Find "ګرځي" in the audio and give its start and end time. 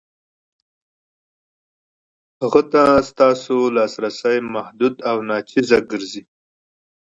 5.91-6.23